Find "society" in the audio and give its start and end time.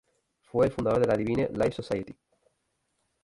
1.73-2.17